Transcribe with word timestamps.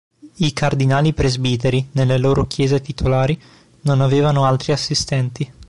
I 0.37 0.51
cardinali 0.51 1.13
presbiteri, 1.13 1.89
nelle 1.91 2.17
loro 2.17 2.47
chiese 2.47 2.81
titolari, 2.81 3.39
non 3.81 4.01
avevano 4.01 4.45
altri 4.45 4.71
assistenti. 4.73 5.53